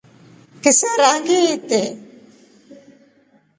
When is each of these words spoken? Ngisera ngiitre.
Ngisera 0.57 1.09
ngiitre. 1.21 1.81